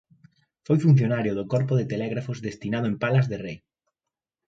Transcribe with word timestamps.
Foi 0.65 0.77
funcionario 0.85 1.33
do 1.35 1.49
Corpo 1.53 1.73
de 1.79 1.85
telégrafos 1.91 2.41
destinado 2.47 2.85
en 2.91 2.95
Palas 3.03 3.25
de 3.31 3.37
Rei. 3.45 3.57